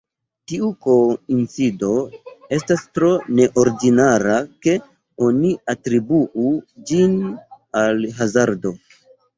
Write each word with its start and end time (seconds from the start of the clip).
Tiu 0.51 0.69
koincido 0.85 1.89
estas 2.57 2.87
tro 2.99 3.11
neordinara, 3.41 4.41
ke 4.67 4.77
oni 5.29 5.55
atribuu 5.77 6.53
ĝin 6.91 7.19
al 7.85 8.07
hazardo. 8.21 8.79